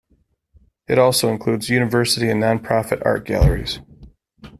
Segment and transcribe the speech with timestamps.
[0.87, 3.81] It also includes university and non-profit art galleries.